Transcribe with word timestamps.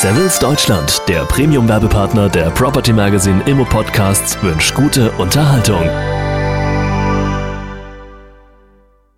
Savills 0.00 0.38
Deutschland, 0.38 1.02
der 1.08 1.24
Premium-Werbepartner 1.24 2.28
der 2.28 2.50
Property 2.50 2.92
Magazine 2.92 3.42
Immo 3.46 3.64
Podcasts, 3.64 4.40
wünscht 4.44 4.72
gute 4.76 5.10
Unterhaltung. 5.18 5.82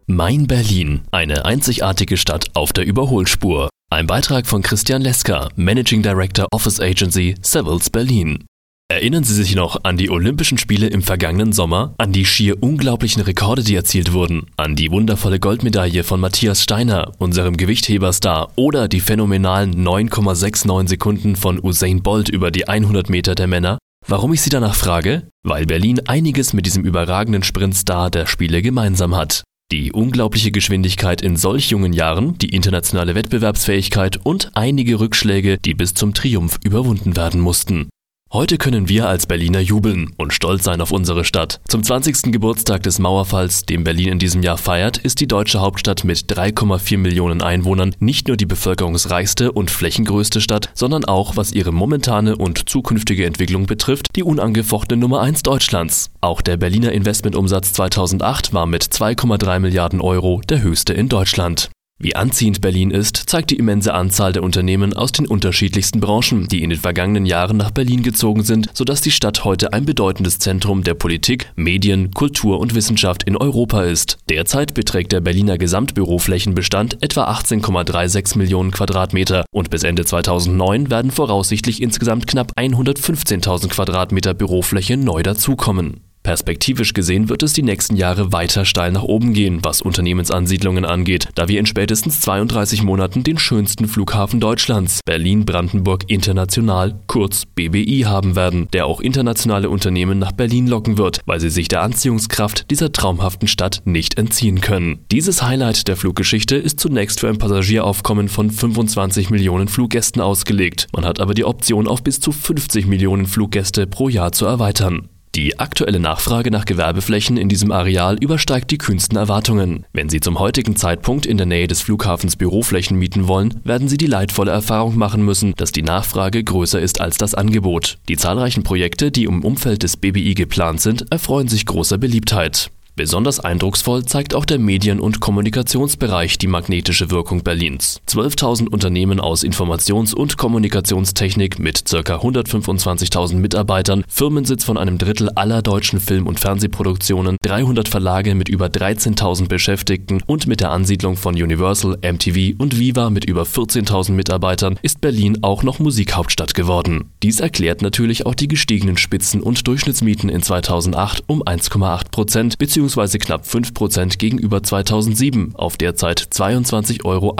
Mein 0.06 0.46
Berlin, 0.46 1.02
eine 1.10 1.44
einzigartige 1.44 2.16
Stadt 2.16 2.46
auf 2.54 2.72
der 2.72 2.86
Überholspur. 2.86 3.68
Ein 3.90 4.06
Beitrag 4.06 4.46
von 4.46 4.62
Christian 4.62 5.02
Leska, 5.02 5.50
Managing 5.54 6.00
Director 6.00 6.46
Office 6.50 6.80
Agency 6.80 7.34
Savills 7.42 7.90
Berlin. 7.90 8.46
Erinnern 8.90 9.22
Sie 9.22 9.34
sich 9.34 9.54
noch 9.54 9.84
an 9.84 9.96
die 9.96 10.10
Olympischen 10.10 10.58
Spiele 10.58 10.88
im 10.88 11.02
vergangenen 11.02 11.52
Sommer? 11.52 11.94
An 11.98 12.10
die 12.10 12.24
schier 12.24 12.60
unglaublichen 12.60 13.22
Rekorde, 13.22 13.62
die 13.62 13.76
erzielt 13.76 14.12
wurden? 14.12 14.46
An 14.56 14.74
die 14.74 14.90
wundervolle 14.90 15.38
Goldmedaille 15.38 16.02
von 16.02 16.18
Matthias 16.18 16.60
Steiner, 16.60 17.12
unserem 17.18 17.56
Gewichtheberstar? 17.56 18.50
Oder 18.56 18.88
die 18.88 18.98
phänomenalen 18.98 19.86
9,69 19.86 20.88
Sekunden 20.88 21.36
von 21.36 21.62
Usain 21.62 22.02
Bolt 22.02 22.30
über 22.30 22.50
die 22.50 22.66
100 22.66 23.08
Meter 23.08 23.36
der 23.36 23.46
Männer? 23.46 23.78
Warum 24.08 24.32
ich 24.32 24.40
Sie 24.40 24.50
danach 24.50 24.74
frage? 24.74 25.28
Weil 25.44 25.66
Berlin 25.66 26.00
einiges 26.08 26.52
mit 26.52 26.66
diesem 26.66 26.84
überragenden 26.84 27.44
Sprintstar 27.44 28.10
der 28.10 28.26
Spiele 28.26 28.60
gemeinsam 28.60 29.14
hat. 29.14 29.44
Die 29.70 29.92
unglaubliche 29.92 30.50
Geschwindigkeit 30.50 31.22
in 31.22 31.36
solch 31.36 31.70
jungen 31.70 31.92
Jahren, 31.92 32.38
die 32.38 32.48
internationale 32.48 33.14
Wettbewerbsfähigkeit 33.14 34.18
und 34.24 34.50
einige 34.54 34.98
Rückschläge, 34.98 35.58
die 35.58 35.74
bis 35.74 35.94
zum 35.94 36.12
Triumph 36.12 36.58
überwunden 36.64 37.16
werden 37.16 37.40
mussten. 37.40 37.88
Heute 38.32 38.58
können 38.58 38.88
wir 38.88 39.08
als 39.08 39.26
Berliner 39.26 39.58
jubeln 39.58 40.12
und 40.16 40.32
stolz 40.32 40.62
sein 40.62 40.80
auf 40.80 40.92
unsere 40.92 41.24
Stadt. 41.24 41.60
Zum 41.66 41.82
20. 41.82 42.30
Geburtstag 42.30 42.84
des 42.84 43.00
Mauerfalls, 43.00 43.64
den 43.64 43.82
Berlin 43.82 44.10
in 44.12 44.18
diesem 44.20 44.44
Jahr 44.44 44.56
feiert, 44.56 44.98
ist 44.98 45.18
die 45.18 45.26
deutsche 45.26 45.58
Hauptstadt 45.58 46.04
mit 46.04 46.32
3,4 46.32 46.96
Millionen 46.96 47.42
Einwohnern 47.42 47.92
nicht 47.98 48.28
nur 48.28 48.36
die 48.36 48.46
bevölkerungsreichste 48.46 49.50
und 49.50 49.72
flächengrößte 49.72 50.40
Stadt, 50.40 50.70
sondern 50.74 51.04
auch, 51.06 51.36
was 51.36 51.50
ihre 51.50 51.72
momentane 51.72 52.36
und 52.36 52.68
zukünftige 52.68 53.26
Entwicklung 53.26 53.66
betrifft, 53.66 54.14
die 54.14 54.22
unangefochtene 54.22 55.00
Nummer 55.00 55.22
1 55.22 55.42
Deutschlands. 55.42 56.12
Auch 56.20 56.40
der 56.40 56.56
Berliner 56.56 56.92
Investmentumsatz 56.92 57.72
2008 57.72 58.54
war 58.54 58.66
mit 58.66 58.84
2,3 58.84 59.58
Milliarden 59.58 60.00
Euro 60.00 60.40
der 60.48 60.62
höchste 60.62 60.92
in 60.92 61.08
Deutschland. 61.08 61.68
Wie 62.02 62.16
anziehend 62.16 62.62
Berlin 62.62 62.92
ist, 62.92 63.28
zeigt 63.28 63.50
die 63.50 63.56
immense 63.56 63.92
Anzahl 63.92 64.32
der 64.32 64.42
Unternehmen 64.42 64.94
aus 64.94 65.12
den 65.12 65.26
unterschiedlichsten 65.26 66.00
Branchen, 66.00 66.48
die 66.48 66.62
in 66.62 66.70
den 66.70 66.78
vergangenen 66.78 67.26
Jahren 67.26 67.58
nach 67.58 67.72
Berlin 67.72 68.02
gezogen 68.02 68.42
sind, 68.42 68.70
sodass 68.72 69.02
die 69.02 69.10
Stadt 69.10 69.44
heute 69.44 69.74
ein 69.74 69.84
bedeutendes 69.84 70.38
Zentrum 70.38 70.82
der 70.82 70.94
Politik, 70.94 71.52
Medien, 71.56 72.12
Kultur 72.12 72.58
und 72.58 72.74
Wissenschaft 72.74 73.24
in 73.24 73.36
Europa 73.36 73.82
ist. 73.82 74.16
Derzeit 74.30 74.72
beträgt 74.72 75.12
der 75.12 75.20
Berliner 75.20 75.58
Gesamtbüroflächenbestand 75.58 77.02
etwa 77.02 77.30
18,36 77.30 78.38
Millionen 78.38 78.70
Quadratmeter 78.70 79.44
und 79.52 79.68
bis 79.68 79.82
Ende 79.82 80.06
2009 80.06 80.88
werden 80.88 81.10
voraussichtlich 81.10 81.82
insgesamt 81.82 82.26
knapp 82.26 82.52
115.000 82.56 83.68
Quadratmeter 83.68 84.32
Bürofläche 84.32 84.96
neu 84.96 85.22
dazukommen. 85.22 86.00
Perspektivisch 86.22 86.92
gesehen 86.92 87.28
wird 87.28 87.42
es 87.42 87.54
die 87.54 87.62
nächsten 87.62 87.96
Jahre 87.96 88.32
weiter 88.32 88.64
steil 88.64 88.92
nach 88.92 89.02
oben 89.02 89.32
gehen, 89.32 89.60
was 89.62 89.80
Unternehmensansiedlungen 89.80 90.84
angeht, 90.84 91.28
da 91.34 91.48
wir 91.48 91.58
in 91.58 91.66
spätestens 91.66 92.20
32 92.20 92.82
Monaten 92.82 93.24
den 93.24 93.38
schönsten 93.38 93.88
Flughafen 93.88 94.38
Deutschlands, 94.38 95.00
Berlin-Brandenburg 95.06 96.04
International, 96.08 97.00
kurz 97.06 97.46
BBI, 97.46 98.02
haben 98.06 98.36
werden, 98.36 98.68
der 98.72 98.86
auch 98.86 99.00
internationale 99.00 99.70
Unternehmen 99.70 100.18
nach 100.18 100.32
Berlin 100.32 100.66
locken 100.66 100.98
wird, 100.98 101.20
weil 101.26 101.40
sie 101.40 101.50
sich 101.50 101.68
der 101.68 101.82
Anziehungskraft 101.82 102.70
dieser 102.70 102.92
traumhaften 102.92 103.48
Stadt 103.48 103.82
nicht 103.84 104.18
entziehen 104.18 104.60
können. 104.60 105.00
Dieses 105.10 105.42
Highlight 105.42 105.88
der 105.88 105.96
Fluggeschichte 105.96 106.56
ist 106.56 106.80
zunächst 106.80 107.20
für 107.20 107.28
ein 107.28 107.38
Passagieraufkommen 107.38 108.28
von 108.28 108.50
25 108.50 109.30
Millionen 109.30 109.68
Fluggästen 109.68 110.20
ausgelegt. 110.22 110.86
Man 110.92 111.04
hat 111.04 111.18
aber 111.18 111.34
die 111.34 111.44
Option 111.44 111.88
auf 111.88 112.02
bis 112.02 112.20
zu 112.20 112.30
50 112.30 112.86
Millionen 112.86 113.26
Fluggäste 113.26 113.86
pro 113.86 114.08
Jahr 114.08 114.32
zu 114.32 114.44
erweitern. 114.46 115.09
Die 115.36 115.60
aktuelle 115.60 116.00
Nachfrage 116.00 116.50
nach 116.50 116.64
Gewerbeflächen 116.64 117.36
in 117.36 117.48
diesem 117.48 117.70
Areal 117.70 118.16
übersteigt 118.20 118.72
die 118.72 118.78
kühnsten 118.78 119.16
Erwartungen. 119.16 119.86
Wenn 119.92 120.08
Sie 120.08 120.18
zum 120.18 120.40
heutigen 120.40 120.74
Zeitpunkt 120.74 121.24
in 121.24 121.36
der 121.36 121.46
Nähe 121.46 121.68
des 121.68 121.82
Flughafens 121.82 122.34
Büroflächen 122.34 122.98
mieten 122.98 123.28
wollen, 123.28 123.60
werden 123.62 123.86
Sie 123.86 123.96
die 123.96 124.08
leidvolle 124.08 124.50
Erfahrung 124.50 124.98
machen 124.98 125.24
müssen, 125.24 125.54
dass 125.56 125.70
die 125.70 125.82
Nachfrage 125.82 126.42
größer 126.42 126.80
ist 126.80 127.00
als 127.00 127.16
das 127.16 127.36
Angebot. 127.36 127.98
Die 128.08 128.16
zahlreichen 128.16 128.64
Projekte, 128.64 129.12
die 129.12 129.24
im 129.24 129.44
Umfeld 129.44 129.84
des 129.84 129.96
BBI 129.96 130.34
geplant 130.34 130.80
sind, 130.80 131.12
erfreuen 131.12 131.46
sich 131.46 131.64
großer 131.64 131.98
Beliebtheit. 131.98 132.72
Besonders 133.00 133.40
eindrucksvoll 133.40 134.04
zeigt 134.04 134.34
auch 134.34 134.44
der 134.44 134.58
Medien- 134.58 135.00
und 135.00 135.20
Kommunikationsbereich 135.20 136.36
die 136.36 136.48
magnetische 136.48 137.10
Wirkung 137.10 137.42
Berlins. 137.42 138.02
12.000 138.06 138.68
Unternehmen 138.68 139.20
aus 139.20 139.42
Informations- 139.42 140.12
und 140.12 140.36
Kommunikationstechnik 140.36 141.58
mit 141.58 141.86
ca. 141.86 141.96
125.000 141.96 143.36
Mitarbeitern, 143.36 144.04
Firmensitz 144.06 144.64
von 144.64 144.76
einem 144.76 144.98
Drittel 144.98 145.30
aller 145.30 145.62
deutschen 145.62 145.98
Film- 145.98 146.26
und 146.26 146.40
Fernsehproduktionen, 146.40 147.38
300 147.40 147.88
Verlage 147.88 148.34
mit 148.34 148.50
über 148.50 148.66
13.000 148.66 149.48
Beschäftigten 149.48 150.22
und 150.26 150.46
mit 150.46 150.60
der 150.60 150.70
Ansiedlung 150.70 151.16
von 151.16 151.32
Universal, 151.34 151.96
MTV 152.02 152.54
und 152.58 152.78
Viva 152.78 153.08
mit 153.08 153.24
über 153.24 153.44
14.000 153.44 154.12
Mitarbeitern 154.12 154.78
ist 154.82 155.00
Berlin 155.00 155.38
auch 155.40 155.62
noch 155.62 155.78
Musikhauptstadt 155.78 156.52
geworden. 156.52 157.10
Dies 157.22 157.40
erklärt 157.40 157.80
natürlich 157.80 158.26
auch 158.26 158.34
die 158.34 158.48
gestiegenen 158.48 158.98
Spitzen- 158.98 159.40
und 159.40 159.66
Durchschnittsmieten 159.66 160.28
in 160.28 160.42
2008 160.42 161.24
um 161.28 161.42
1,8 161.42 162.10
Prozent 162.10 162.58
bzw 162.58 162.89
bzw. 162.90 163.18
knapp 163.18 163.44
5% 163.44 164.18
gegenüber 164.18 164.62
2007 164.62 165.54
auf 165.54 165.76
derzeit 165.76 166.20
22,81 166.20 167.04
Euro 167.04 167.34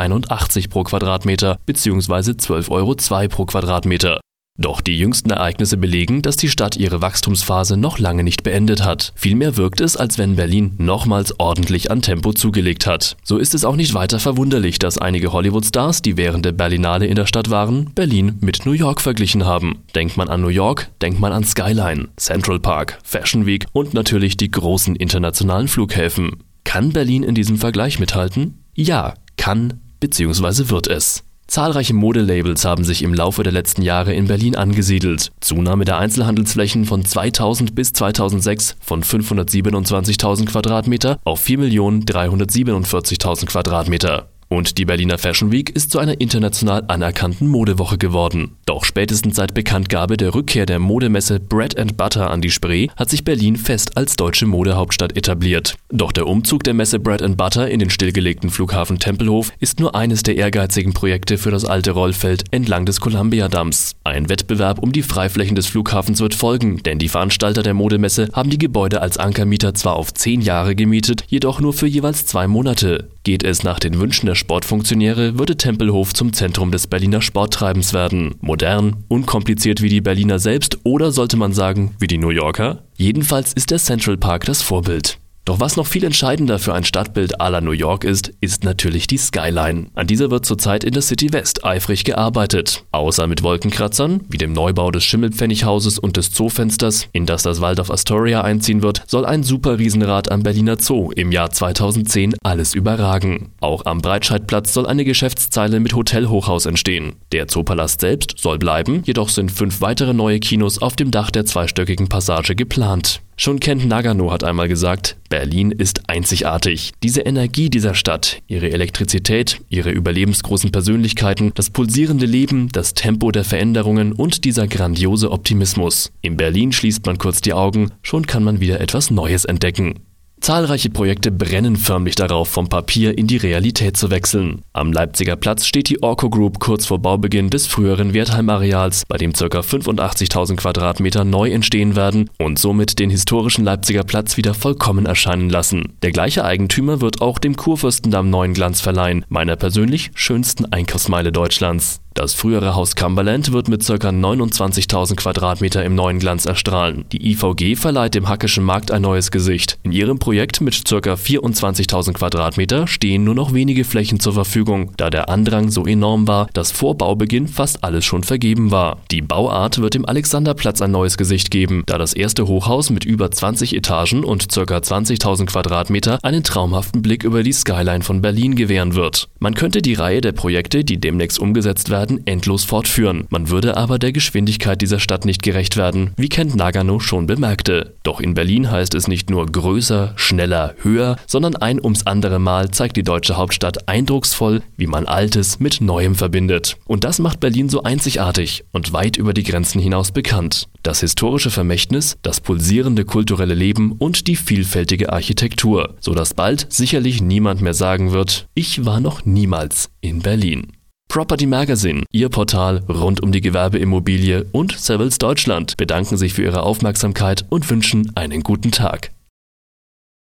pro 0.69 0.84
Quadratmeter 0.84 1.59
bzw. 1.66 2.33
12,02 2.33 2.71
Euro 2.71 3.28
pro 3.28 3.47
Quadratmeter. 3.47 4.21
Doch 4.60 4.82
die 4.82 4.98
jüngsten 4.98 5.31
Ereignisse 5.31 5.78
belegen, 5.78 6.21
dass 6.21 6.37
die 6.37 6.50
Stadt 6.50 6.76
ihre 6.76 7.00
Wachstumsphase 7.00 7.78
noch 7.78 7.98
lange 7.98 8.22
nicht 8.22 8.43
beendet 8.43 8.84
hat. 8.84 9.15
Vielmehr 9.16 9.56
wirkt 9.56 9.81
es, 9.81 9.97
als 9.97 10.19
wenn 10.19 10.37
Berlin 10.37 10.75
nochmals 10.76 11.41
ordentlich 11.41 11.91
an 11.91 12.03
Tempo 12.03 12.34
zugelegt 12.34 12.87
hat. 12.87 13.16
So 13.25 13.38
ist 13.38 13.54
es 13.54 13.65
auch 13.65 13.76
nicht 13.76 13.94
weiter 13.94 14.19
verwunderlich, 14.19 14.78
dass 14.78 14.99
einige 14.99 15.32
Hollywood-Stars, 15.32 16.03
die 16.03 16.19
während 16.19 16.44
der 16.44 16.53
Berlinale 16.53 17.06
in 17.06 17.16
der 17.16 17.25
Stadt 17.25 17.49
waren, 17.49 17.87
Berlin 17.94 18.37
mit 18.41 18.66
New 18.66 18.72
York 18.72 19.00
verglichen 19.00 19.47
haben. 19.47 19.78
Denkt 19.94 20.19
man 20.19 20.28
an 20.28 20.43
New 20.43 20.49
York, 20.49 20.91
denkt 21.00 21.20
man 21.20 21.32
an 21.32 21.44
Skyline, 21.44 22.09
Central 22.19 22.60
Park, 22.60 22.99
Fashion 23.03 23.47
Week 23.47 23.65
und 23.72 23.94
natürlich 23.94 24.37
die 24.37 24.50
großen 24.50 24.94
internationalen 24.94 25.69
Flughäfen. 25.69 26.43
Kann 26.65 26.93
Berlin 26.93 27.22
in 27.22 27.34
diesem 27.34 27.56
Vergleich 27.56 27.99
mithalten? 27.99 28.62
Ja, 28.75 29.15
kann 29.38 29.81
bzw. 30.00 30.69
wird 30.69 30.87
es. 30.87 31.25
Zahlreiche 31.50 31.93
Modelabels 31.94 32.65
haben 32.65 32.84
sich 32.84 33.03
im 33.03 33.12
Laufe 33.12 33.43
der 33.43 33.53
letzten 33.53 33.83
Jahre 33.83 34.15
in 34.15 34.28
Berlin 34.28 34.55
angesiedelt. 34.55 35.33
Zunahme 35.41 35.84
der 35.84 35.99
Einzelhandelsflächen 35.99 36.84
von 36.84 37.05
2000 37.05 37.75
bis 37.75 37.93
2006 37.93 38.77
von 38.81 39.03
527.000 39.03 40.47
Quadratmeter 40.47 41.19
auf 41.25 41.44
4.347.000 41.44 43.47
Quadratmeter. 43.47 44.28
Und 44.53 44.78
die 44.78 44.84
Berliner 44.84 45.16
Fashion 45.16 45.53
Week 45.53 45.71
ist 45.71 45.93
zu 45.93 46.00
einer 46.00 46.21
international 46.21 46.83
anerkannten 46.88 47.47
Modewoche 47.47 47.99
geworden. 47.99 48.56
Doch 48.66 48.84
spätestens 48.84 49.37
seit 49.37 49.55
Bekanntgabe 49.55 50.16
der 50.16 50.34
Rückkehr 50.34 50.66
der 50.66 50.81
Modemesse 50.81 51.38
Bread 51.38 51.78
and 51.78 51.97
Butter 51.97 52.33
an 52.33 52.41
die 52.41 52.50
Spree 52.50 52.88
hat 52.97 53.11
sich 53.11 53.22
Berlin 53.22 53.55
fest 53.55 53.97
als 53.97 54.16
deutsche 54.16 54.47
Modehauptstadt 54.47 55.16
etabliert. 55.16 55.77
Doch 55.91 56.11
der 56.11 56.27
Umzug 56.27 56.65
der 56.65 56.75
Messe 56.75 56.99
Bread 56.99 57.22
and 57.22 57.37
Butter 57.37 57.71
in 57.71 57.78
den 57.78 57.91
stillgelegten 57.91 58.50
Flughafen 58.50 58.99
Tempelhof 58.99 59.53
ist 59.61 59.78
nur 59.78 59.94
eines 59.94 60.25
der 60.25 60.34
ehrgeizigen 60.34 60.94
Projekte 60.94 61.38
für 61.38 61.53
das 61.53 61.65
alte 61.65 61.93
Rollfeld 61.93 62.43
entlang 62.50 62.87
des 62.87 63.00
Columbia-Damms. 63.00 63.94
Ein 64.03 64.28
Wettbewerb 64.28 64.81
um 64.81 64.91
die 64.91 65.05
Freiflächen 65.05 65.55
des 65.55 65.69
Flughafens 65.69 66.19
wird 66.19 66.34
folgen, 66.34 66.82
denn 66.82 66.99
die 66.99 67.09
Veranstalter 67.09 67.62
der 67.62 67.75
Modemesse 67.75 68.28
haben 68.32 68.50
die 68.50 68.59
Gebäude 68.59 69.00
als 69.00 69.17
Ankermieter 69.17 69.75
zwar 69.75 69.94
auf 69.94 70.12
zehn 70.12 70.41
Jahre 70.41 70.75
gemietet, 70.75 71.22
jedoch 71.28 71.61
nur 71.61 71.72
für 71.72 71.87
jeweils 71.87 72.27
zwei 72.27 72.49
Monate. 72.49 73.11
Geht 73.22 73.44
es 73.44 73.62
nach 73.62 73.78
den 73.78 74.00
Wünschen 74.00 74.26
der 74.26 74.34
Sportfunktionäre, 74.34 75.38
würde 75.38 75.56
Tempelhof 75.56 76.14
zum 76.14 76.32
Zentrum 76.32 76.72
des 76.72 76.86
Berliner 76.86 77.20
Sporttreibens 77.20 77.93
werden. 77.93 78.34
Modern, 78.40 79.05
unkompliziert 79.08 79.82
wie 79.82 79.90
die 79.90 80.00
Berliner 80.00 80.38
selbst 80.38 80.78
oder 80.84 81.12
sollte 81.12 81.37
man 81.37 81.52
sagen, 81.52 81.94
wie 81.99 82.06
die 82.06 82.19
New 82.19 82.31
Yorker? 82.31 82.84
Jedenfalls 82.96 83.52
ist 83.52 83.70
der 83.70 83.78
Central 83.78 84.17
Park 84.17 84.46
das 84.46 84.62
Vorbild. 84.62 85.19
Doch 85.44 85.58
was 85.58 85.76
noch 85.76 85.87
viel 85.87 86.04
entscheidender 86.04 86.58
für 86.58 86.75
ein 86.75 86.84
Stadtbild 86.84 87.40
à 87.40 87.48
la 87.48 87.60
New 87.60 87.72
York 87.72 88.04
ist, 88.04 88.32
ist 88.40 88.62
natürlich 88.62 89.06
die 89.06 89.16
Skyline. 89.16 89.87
An 89.94 90.06
dieser 90.06 90.31
wird 90.31 90.46
zurzeit 90.46 90.84
in 90.84 90.92
der 90.92 91.02
City 91.02 91.32
West 91.32 91.64
eifrig 91.64 92.04
gearbeitet. 92.04 92.84
Außer 92.92 93.26
mit 93.26 93.42
Wolkenkratzern, 93.42 94.20
wie 94.28 94.38
dem 94.38 94.52
Neubau 94.52 94.90
des 94.90 95.04
Schimmelpfennighauses 95.04 95.98
und 95.98 96.16
des 96.16 96.32
Zoofensters, 96.32 97.08
in 97.12 97.26
das 97.26 97.42
das 97.42 97.60
Waldorf 97.60 97.90
Astoria 97.90 98.42
einziehen 98.42 98.82
wird, 98.82 99.02
soll 99.06 99.25
ein 99.25 99.42
Superriesenrad 99.42 100.31
am 100.31 100.42
Berliner 100.42 100.78
Zoo 100.78 101.10
im 101.12 101.32
Jahr 101.32 101.50
2010 101.50 102.34
alles 102.42 102.75
überragen. 102.75 103.52
Auch 103.60 103.87
am 103.87 103.98
Breitscheidplatz 103.98 104.72
soll 104.72 104.87
eine 104.87 105.04
Geschäftszeile 105.04 105.81
mit 105.81 105.94
Hotelhochhaus 105.94 106.66
entstehen. 106.66 107.14
Der 107.32 107.48
Zoopalast 107.48 108.00
selbst 108.00 108.34
soll 108.38 108.58
bleiben, 108.58 109.02
jedoch 109.04 109.28
sind 109.28 109.50
fünf 109.50 109.81
weitere 109.81 110.12
neue 110.12 110.38
Kinos 110.38 110.81
auf 110.81 110.96
dem 110.96 111.10
Dach 111.10 111.31
der 111.31 111.46
zweistöckigen 111.46 112.08
Passage 112.08 112.54
geplant. 112.54 113.20
Schon 113.42 113.58
Kent 113.58 113.87
Nagano 113.87 114.31
hat 114.31 114.44
einmal 114.44 114.69
gesagt, 114.69 115.16
Berlin 115.31 115.70
ist 115.70 116.10
einzigartig. 116.10 116.92
Diese 117.02 117.22
Energie 117.22 117.70
dieser 117.70 117.94
Stadt, 117.94 118.42
ihre 118.48 118.70
Elektrizität, 118.70 119.62
ihre 119.70 119.92
überlebensgroßen 119.92 120.70
Persönlichkeiten, 120.70 121.50
das 121.54 121.70
pulsierende 121.70 122.26
Leben, 122.26 122.69
das 122.70 122.92
Tempo 122.92 123.31
der 123.31 123.44
Veränderungen 123.44 124.12
und 124.12 124.44
dieser 124.44 124.69
grandiose 124.69 125.31
Optimismus. 125.31 126.12
In 126.20 126.37
Berlin 126.37 126.70
schließt 126.70 127.06
man 127.06 127.16
kurz 127.16 127.40
die 127.40 127.54
Augen, 127.54 127.92
schon 128.02 128.26
kann 128.26 128.44
man 128.44 128.60
wieder 128.60 128.78
etwas 128.78 129.10
Neues 129.10 129.46
entdecken. 129.46 129.94
Zahlreiche 130.40 130.88
Projekte 130.88 131.31
brennen 131.31 131.76
förmlich 131.76 132.14
darauf, 132.14 132.48
vom 132.48 132.70
Papier 132.70 133.16
in 133.19 133.26
die 133.26 133.37
Realität 133.37 133.98
zu 133.98 134.10
wechseln. 134.10 134.62
Am 134.72 134.90
Leipziger 134.90 135.37
Platz 135.37 135.66
steht 135.66 135.90
die 135.90 136.02
Orco 136.02 136.31
Group 136.31 136.60
kurz 136.60 136.87
vor 136.87 136.98
Baubeginn 136.98 137.50
des 137.50 137.66
früheren 137.66 138.14
Wertheim-Areals, 138.14 139.04
bei 139.06 139.19
dem 139.19 139.34
ca. 139.34 139.44
85.000 139.44 140.56
Quadratmeter 140.56 141.25
neu 141.25 141.50
entstehen 141.50 141.94
werden 141.94 142.31
und 142.38 142.58
somit 142.58 142.98
den 142.98 143.10
historischen 143.10 143.64
Leipziger 143.64 144.02
Platz 144.02 144.38
wieder 144.38 144.54
vollkommen 144.54 145.04
erscheinen 145.04 145.50
lassen. 145.50 145.92
Der 146.02 146.10
gleiche 146.10 146.42
Eigentümer 146.42 147.02
wird 147.02 147.20
auch 147.20 147.38
dem 147.38 147.56
Kurfürstendamm 147.56 148.31
neuen 148.31 148.54
Glanz 148.54 148.81
verleihen, 148.81 149.26
meiner 149.28 149.56
persönlich 149.56 150.10
schönsten 150.14 150.72
Einkaufsmeile 150.72 151.32
Deutschlands. 151.32 152.00
Das 152.20 152.34
frühere 152.34 152.75
Haus 152.75 152.96
Cumberland 152.96 153.50
wird 153.50 153.69
mit 153.69 153.82
ca. 153.87 153.94
29.000 153.94 155.17
Quadratmeter 155.17 155.82
im 155.82 155.94
neuen 155.94 156.19
Glanz 156.19 156.44
erstrahlen. 156.44 157.06
Die 157.12 157.31
IVG 157.31 157.76
verleiht 157.76 158.14
dem 158.14 158.28
Hackischen 158.28 158.62
Markt 158.62 158.90
ein 158.90 159.00
neues 159.00 159.31
Gesicht. 159.31 159.78
In 159.84 159.93
ihrem 159.93 160.19
Projekt 160.19 160.61
mit 160.61 160.84
ca. 160.84 161.14
24.000 161.14 162.12
Quadratmeter 162.12 162.87
stehen 162.87 163.25
nur 163.25 163.34
noch 163.34 163.55
wenige 163.55 163.84
Flächen 163.84 164.20
zur 164.20 164.34
Verfügung, 164.34 164.93
da 164.99 165.08
der 165.08 165.31
Andrang 165.31 165.70
so 165.70 165.87
enorm 165.87 166.28
war, 166.28 166.49
dass 166.52 166.72
vor 166.72 166.94
Baubeginn 166.94 167.49
fast 167.49 167.84
alles 167.84 168.05
schon 168.05 168.23
vergeben 168.23 168.70
war. 168.70 168.99
Die 169.11 169.23
Bauart 169.23 169.81
wird 169.81 169.94
dem 169.94 170.05
Alexanderplatz 170.05 170.82
ein 170.82 170.90
neues 170.90 171.16
Gesicht 171.16 171.50
geben, 171.50 171.84
da 171.87 171.96
das 171.96 172.12
erste 172.12 172.46
Hochhaus 172.46 172.90
mit 172.90 173.06
über 173.06 173.31
20 173.31 173.75
Etagen 173.75 174.25
und 174.25 174.46
ca. 174.50 174.61
20.000 174.61 175.46
Quadratmeter 175.46 176.19
einen 176.23 176.44
traumhaften 176.44 177.00
Blick 177.00 177.25
über 177.25 177.43
die 177.43 177.55
Skyline 177.55 178.02
von 178.02 178.20
Berlin 178.20 178.56
gewähren 178.56 178.94
wird. 178.94 179.31
Man 179.38 179.55
könnte 179.55 179.81
die 179.81 179.94
Reihe 179.94 180.20
der 180.20 180.32
Projekte, 180.32 180.84
die 180.84 181.00
demnächst 181.00 181.38
umgesetzt 181.38 181.88
werden, 181.88 182.10
werden, 182.11 182.27
endlos 182.27 182.65
fortführen. 182.65 183.27
Man 183.31 183.51
würde 183.51 183.77
aber 183.77 183.99
der 183.99 184.12
Geschwindigkeit 184.12 184.81
dieser 184.81 184.99
Stadt 184.99 185.25
nicht 185.25 185.43
gerecht 185.43 185.77
werden, 185.77 186.12
wie 186.17 186.29
Kent 186.29 186.57
Nagano 186.57 187.01
schon 187.01 187.27
bemerkte. 187.27 187.95
Doch 188.03 188.21
in 188.21 188.35
Berlin 188.35 188.71
heißt 188.71 188.95
es 188.95 189.09
nicht 189.09 189.31
nur 189.31 189.47
größer, 189.47 190.12
schneller, 190.17 190.75
höher, 190.83 191.17
sondern 191.27 191.57
ein 191.57 191.81
ums 191.83 192.07
andere 192.07 192.39
Mal 192.39 192.71
zeigt 192.71 192.97
die 192.97 193.03
deutsche 193.03 193.37
Hauptstadt 193.37 193.89
eindrucksvoll, 193.89 194.62
wie 194.77 194.87
man 194.87 195.07
Altes 195.07 195.61
mit 195.61 195.81
Neuem 195.81 196.15
verbindet. 196.15 196.77
Und 196.87 197.05
das 197.05 197.19
macht 197.19 197.41
Berlin 197.41 197.69
so 197.69 197.83
einzigartig 197.83 198.65
und 198.73 198.93
weit 198.93 199.17
über 199.17 199.35
die 199.35 199.45
Grenzen 199.45 199.81
hinaus 199.81 200.12
bekannt. 200.12 200.69
Das 200.83 201.01
historische 201.01 201.51
Vermächtnis, 201.51 202.17
das 202.23 202.41
pulsierende 202.41 203.05
kulturelle 203.05 203.55
Leben 203.55 203.93
und 203.93 204.27
die 204.27 204.37
vielfältige 204.37 205.12
Architektur, 205.12 205.97
so 206.01 206.15
dass 206.15 206.35
bald 206.35 206.67
sicherlich 206.71 207.21
niemand 207.21 207.61
mehr 207.61 207.75
sagen 207.75 208.12
wird, 208.12 208.47
ich 208.55 208.87
war 208.87 209.01
noch 209.01 209.27
niemals 209.27 209.91
in 210.01 210.21
Berlin. 210.21 210.73
Property 211.11 211.47
Magazine, 211.47 212.05
Ihr 212.12 212.29
Portal 212.29 212.85
rund 212.89 213.21
um 213.21 213.33
die 213.33 213.41
Gewerbeimmobilie 213.41 214.47
und 214.53 214.79
Savills 214.79 215.19
Deutschland 215.19 215.77
bedanken 215.77 216.17
sich 216.17 216.35
für 216.35 216.45
Ihre 216.45 216.62
Aufmerksamkeit 216.62 217.45
und 217.49 217.69
wünschen 217.69 218.12
einen 218.15 218.45
guten 218.45 218.71
Tag. 218.71 219.11